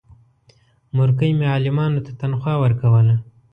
مورکۍ 0.95 1.31
مې 1.39 1.45
عالمانو 1.53 2.03
ته 2.05 2.11
تنخوا 2.19 2.53
ورکوله. 2.63 3.15